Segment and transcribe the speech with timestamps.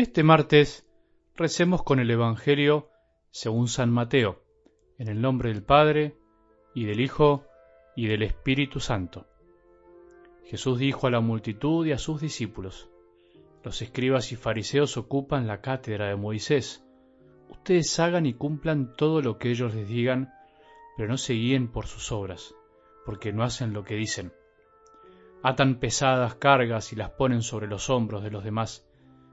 [0.00, 0.86] Este martes
[1.36, 2.88] recemos con el Evangelio
[3.30, 4.42] según San Mateo,
[4.96, 6.16] en el nombre del Padre,
[6.74, 7.44] y del Hijo,
[7.94, 9.26] y del Espíritu Santo.
[10.46, 12.88] Jesús dijo a la multitud y a sus discípulos,
[13.62, 16.82] Los escribas y fariseos ocupan la cátedra de Moisés.
[17.50, 20.32] Ustedes hagan y cumplan todo lo que ellos les digan,
[20.96, 22.54] pero no se guíen por sus obras,
[23.04, 24.32] porque no hacen lo que dicen.
[25.42, 28.89] Atan pesadas cargas y las ponen sobre los hombros de los demás,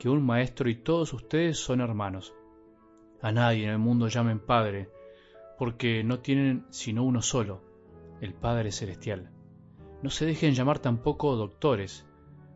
[0.00, 2.34] que un maestro y todos ustedes son hermanos.
[3.20, 4.88] A nadie en el mundo llamen Padre,
[5.58, 7.60] porque no tienen sino uno solo,
[8.22, 9.30] el Padre Celestial.
[10.02, 12.08] No se dejen llamar tampoco doctores,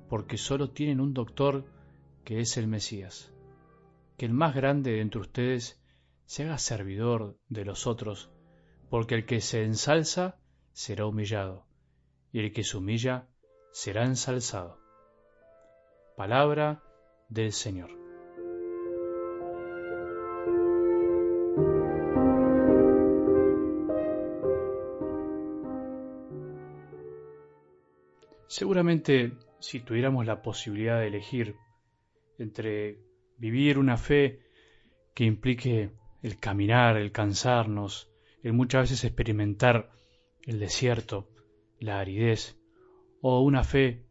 [0.09, 1.67] porque solo tienen un doctor
[2.25, 3.31] que es el Mesías.
[4.17, 5.79] Que el más grande de entre ustedes
[6.25, 8.31] se haga servidor de los otros,
[8.89, 10.39] porque el que se ensalza
[10.73, 11.67] será humillado,
[12.33, 13.29] y el que se humilla
[13.71, 14.79] será ensalzado.
[16.17, 16.83] Palabra
[17.29, 17.91] del Señor.
[28.47, 31.57] Seguramente si tuviéramos la posibilidad de elegir
[32.39, 32.99] entre
[33.37, 34.41] vivir una fe
[35.15, 35.91] que implique
[36.23, 38.11] el caminar, el cansarnos,
[38.43, 39.91] el muchas veces experimentar
[40.45, 41.29] el desierto,
[41.81, 42.57] la aridez,
[43.23, 44.05] o una fe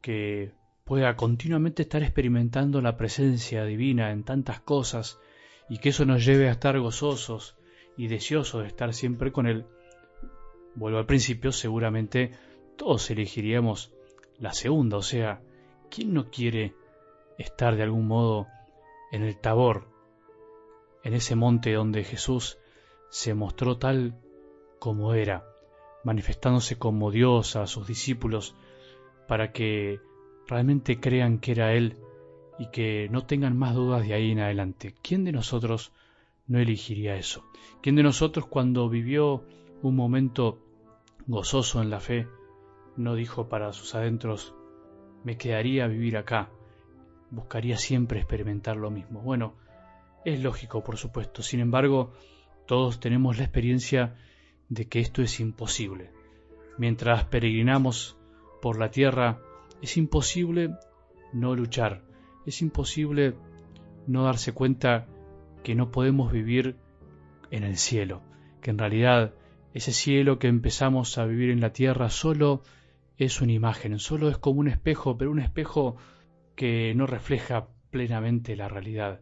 [0.00, 0.52] que
[0.92, 5.18] pueda continuamente estar experimentando la presencia divina en tantas cosas
[5.70, 7.56] y que eso nos lleve a estar gozosos
[7.96, 9.64] y deseosos de estar siempre con Él,
[10.74, 12.32] vuelvo al principio, seguramente
[12.76, 13.94] todos elegiríamos
[14.38, 15.40] la segunda, o sea,
[15.90, 16.74] ¿quién no quiere
[17.38, 18.48] estar de algún modo
[19.12, 19.88] en el tabor,
[21.04, 22.58] en ese monte donde Jesús
[23.08, 24.20] se mostró tal
[24.78, 25.46] como era,
[26.04, 28.54] manifestándose como Dios a sus discípulos
[29.26, 29.98] para que
[30.52, 31.96] realmente crean que era Él
[32.58, 34.94] y que no tengan más dudas de ahí en adelante.
[35.02, 35.92] ¿Quién de nosotros
[36.46, 37.42] no elegiría eso?
[37.80, 39.44] ¿Quién de nosotros cuando vivió
[39.80, 40.58] un momento
[41.26, 42.28] gozoso en la fe
[42.98, 44.54] no dijo para sus adentros,
[45.24, 46.50] me quedaría a vivir acá,
[47.30, 49.22] buscaría siempre experimentar lo mismo?
[49.22, 49.54] Bueno,
[50.26, 51.42] es lógico, por supuesto.
[51.42, 52.12] Sin embargo,
[52.66, 54.16] todos tenemos la experiencia
[54.68, 56.10] de que esto es imposible.
[56.76, 58.18] Mientras peregrinamos
[58.60, 59.40] por la tierra,
[59.82, 60.76] es imposible
[61.32, 62.02] no luchar,
[62.46, 63.34] es imposible
[64.06, 65.06] no darse cuenta
[65.62, 66.76] que no podemos vivir
[67.50, 68.22] en el cielo,
[68.60, 69.34] que en realidad
[69.74, 72.62] ese cielo que empezamos a vivir en la tierra solo
[73.16, 75.96] es una imagen, solo es como un espejo, pero un espejo
[76.54, 79.20] que no refleja plenamente la realidad,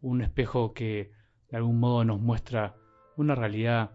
[0.00, 1.12] un espejo que
[1.50, 2.76] de algún modo nos muestra
[3.16, 3.92] una realidad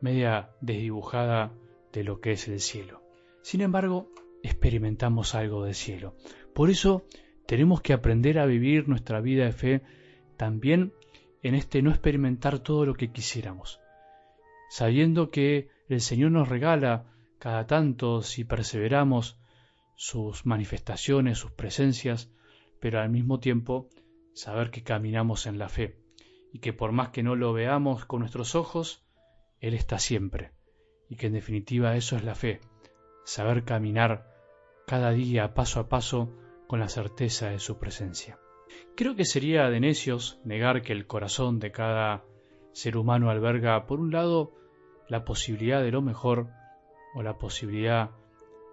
[0.00, 1.52] media desdibujada
[1.92, 3.02] de lo que es el cielo.
[3.42, 4.10] Sin embargo,
[4.44, 6.14] experimentamos algo de cielo.
[6.54, 7.04] Por eso
[7.46, 9.82] tenemos que aprender a vivir nuestra vida de fe
[10.36, 10.92] también
[11.42, 13.80] en este no experimentar todo lo que quisiéramos,
[14.70, 17.06] sabiendo que el Señor nos regala
[17.38, 19.38] cada tanto si perseveramos
[19.94, 22.30] sus manifestaciones, sus presencias,
[22.80, 23.88] pero al mismo tiempo
[24.34, 25.98] saber que caminamos en la fe
[26.52, 29.06] y que por más que no lo veamos con nuestros ojos,
[29.60, 30.52] Él está siempre
[31.08, 32.60] y que en definitiva eso es la fe,
[33.24, 34.33] saber caminar
[34.86, 36.30] cada día paso a paso
[36.66, 38.38] con la certeza de su presencia.
[38.96, 42.24] Creo que sería de necios negar que el corazón de cada
[42.72, 44.52] ser humano alberga, por un lado,
[45.08, 46.48] la posibilidad de lo mejor
[47.14, 48.10] o la posibilidad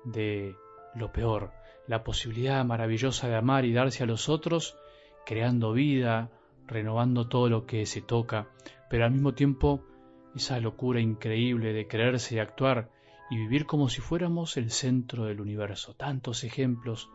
[0.03, 0.55] de
[0.95, 1.51] lo peor,
[1.87, 4.77] la posibilidad maravillosa de amar y darse a los otros,
[5.25, 6.31] creando vida,
[6.67, 8.47] renovando todo lo que se toca,
[8.89, 9.83] pero al mismo tiempo
[10.35, 12.89] esa locura increíble de creerse y actuar
[13.31, 15.93] y vivir como si fuéramos el centro del universo.
[15.93, 17.09] Tantos ejemplos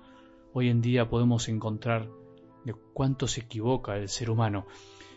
[0.55, 2.09] hoy en día podemos encontrar
[2.65, 4.67] de cuánto se equivoca el ser humano.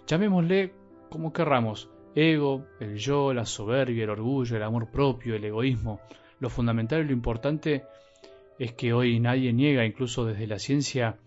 [0.08, 0.74] Llamémosle
[1.10, 6.02] como querramos, ego, el yo, la soberbia, el orgullo, el amor propio, el egoísmo.
[6.42, 7.86] Lo fundamental y lo importante
[8.60, 11.18] es que hoy nadie niega, incluso desde la ciencia,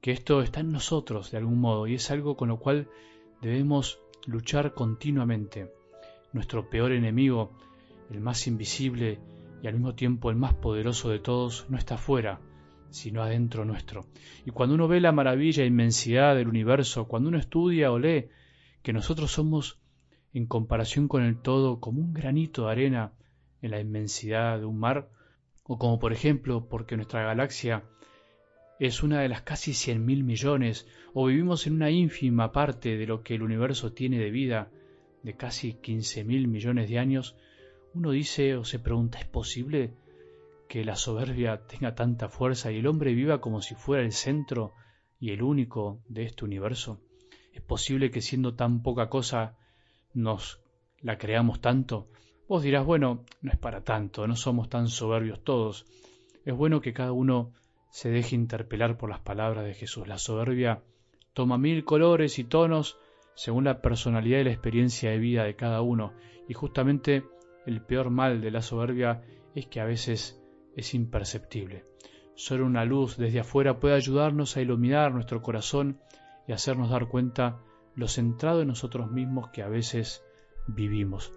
[0.00, 2.88] que esto está en nosotros de algún modo y es algo con lo cual
[3.40, 5.72] debemos luchar continuamente.
[6.32, 7.52] Nuestro peor enemigo
[8.12, 9.20] el más invisible
[9.62, 12.40] y al mismo tiempo el más poderoso de todos, no está fuera,
[12.90, 14.06] sino adentro nuestro.
[14.44, 18.28] Y cuando uno ve la maravilla e inmensidad del universo, cuando uno estudia o lee
[18.82, 19.78] que nosotros somos,
[20.34, 23.12] en comparación con el todo, como un granito de arena
[23.60, 25.10] en la inmensidad de un mar,
[25.64, 27.84] o como por ejemplo porque nuestra galaxia
[28.80, 33.06] es una de las casi cien mil millones, o vivimos en una ínfima parte de
[33.06, 34.70] lo que el universo tiene de vida,
[35.22, 37.36] de casi quince mil millones de años,
[37.94, 39.94] uno dice o se pregunta, ¿es posible
[40.68, 44.72] que la soberbia tenga tanta fuerza y el hombre viva como si fuera el centro
[45.20, 47.00] y el único de este universo?
[47.52, 49.56] ¿Es posible que siendo tan poca cosa
[50.14, 50.60] nos
[51.00, 52.08] la creamos tanto?
[52.48, 55.86] Vos dirás, bueno, no es para tanto, no somos tan soberbios todos.
[56.44, 57.52] Es bueno que cada uno
[57.90, 60.08] se deje interpelar por las palabras de Jesús.
[60.08, 60.82] La soberbia
[61.34, 62.98] toma mil colores y tonos
[63.34, 66.14] según la personalidad y la experiencia de vida de cada uno.
[66.48, 67.24] Y justamente
[67.66, 69.22] el peor mal de la soberbia
[69.54, 70.42] es que a veces
[70.76, 71.84] es imperceptible.
[72.34, 76.00] Solo una luz desde afuera puede ayudarnos a iluminar nuestro corazón
[76.46, 77.60] y hacernos dar cuenta
[77.94, 80.24] lo centrado en nosotros mismos que a veces
[80.66, 81.32] vivimos.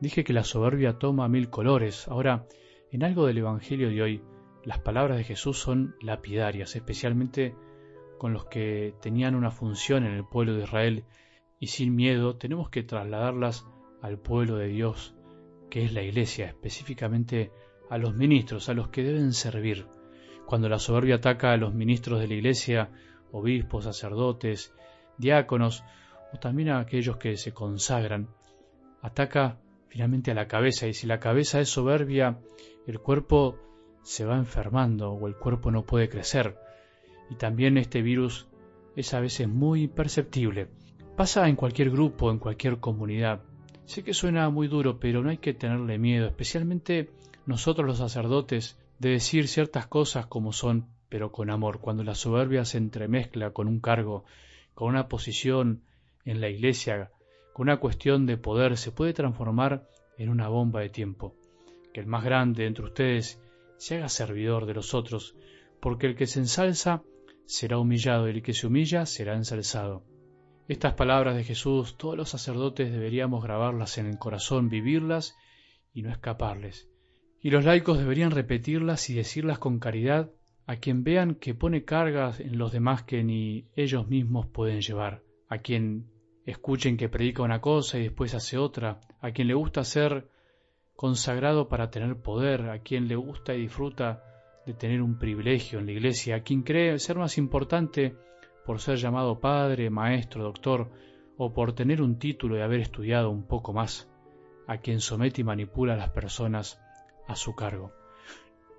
[0.00, 2.08] Dije que la soberbia toma mil colores.
[2.08, 2.46] Ahora,
[2.90, 4.22] en algo del Evangelio de hoy,
[4.64, 7.54] las palabras de Jesús son lapidarias, especialmente
[8.18, 11.04] con los que tenían una función en el pueblo de Israel
[11.58, 13.66] y sin miedo tenemos que trasladarlas
[14.02, 15.14] al pueblo de Dios,
[15.70, 17.52] que es la iglesia, específicamente
[17.88, 19.86] a los ministros, a los que deben servir.
[20.46, 22.90] Cuando la soberbia ataca a los ministros de la iglesia,
[23.32, 24.74] obispos, sacerdotes,
[25.16, 25.84] diáconos,
[26.32, 28.28] o también a aquellos que se consagran,
[29.00, 29.58] ataca
[29.88, 32.40] finalmente a la cabeza, y si la cabeza es soberbia,
[32.86, 33.58] el cuerpo
[34.02, 36.56] se va enfermando o el cuerpo no puede crecer.
[37.28, 38.48] Y también este virus
[38.96, 40.68] es a veces muy imperceptible.
[41.16, 43.42] Pasa en cualquier grupo, en cualquier comunidad.
[43.90, 47.10] Sé que suena muy duro, pero no hay que tenerle miedo, especialmente
[47.44, 51.80] nosotros los sacerdotes, de decir ciertas cosas como son, pero con amor.
[51.80, 54.24] Cuando la soberbia se entremezcla con un cargo,
[54.74, 55.82] con una posición
[56.24, 57.10] en la iglesia,
[57.52, 59.88] con una cuestión de poder, se puede transformar
[60.18, 61.34] en una bomba de tiempo.
[61.92, 63.42] Que el más grande entre ustedes
[63.76, 65.34] se haga servidor de los otros,
[65.80, 67.02] porque el que se ensalza
[67.44, 70.04] será humillado y el que se humilla será ensalzado.
[70.70, 75.36] Estas palabras de Jesús todos los sacerdotes deberíamos grabarlas en el corazón, vivirlas
[75.92, 76.88] y no escaparles.
[77.40, 80.30] Y los laicos deberían repetirlas y decirlas con caridad
[80.66, 85.24] a quien vean que pone cargas en los demás que ni ellos mismos pueden llevar,
[85.48, 86.06] a quien
[86.46, 90.28] escuchen que predica una cosa y después hace otra, a quien le gusta ser
[90.94, 94.22] consagrado para tener poder, a quien le gusta y disfruta
[94.64, 98.14] de tener un privilegio en la iglesia, a quien cree ser más importante
[98.64, 100.90] por ser llamado padre, maestro, doctor,
[101.36, 104.10] o por tener un título y haber estudiado un poco más,
[104.66, 106.80] a quien somete y manipula a las personas
[107.26, 107.92] a su cargo.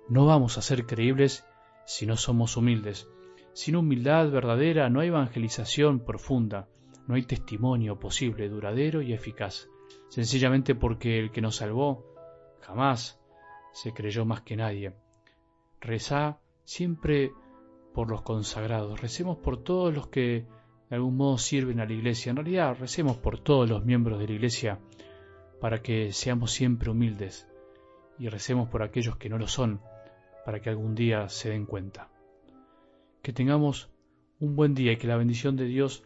[0.08, 1.44] No vamos a ser creíbles
[1.84, 3.08] si no somos humildes.
[3.52, 6.68] Sin humildad verdadera no hay evangelización profunda,
[7.06, 9.68] no hay testimonio posible, duradero y eficaz,
[10.08, 12.06] sencillamente porque el que nos salvó
[12.60, 13.20] jamás
[13.72, 14.94] se creyó más que nadie.
[15.80, 17.32] Rezá siempre
[17.92, 20.46] por los consagrados, recemos por todos los que
[20.90, 22.30] de algún modo sirven a la iglesia.
[22.30, 24.78] En realidad, recemos por todos los miembros de la iglesia
[25.60, 27.48] para que seamos siempre humildes
[28.18, 29.80] y recemos por aquellos que no lo son,
[30.44, 32.10] para que algún día se den cuenta.
[33.22, 33.90] Que tengamos
[34.38, 36.04] un buen día y que la bendición de Dios,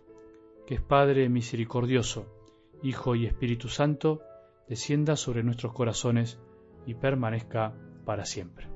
[0.66, 2.26] que es Padre misericordioso,
[2.82, 4.20] Hijo y Espíritu Santo,
[4.68, 6.38] descienda sobre nuestros corazones
[6.86, 8.75] y permanezca para siempre.